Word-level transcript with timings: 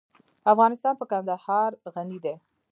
افغانستان 0.53 0.93
په 0.97 1.05
کندهار 1.11 1.71
غني 1.95 2.17
دی. 2.25 2.35